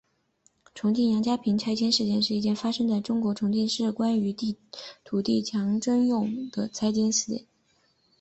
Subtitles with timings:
[0.73, 4.35] 重庆杨家坪拆迁事件是一件发生在中国重庆市关于
[5.03, 7.45] 土地强制征用的拆迁事件。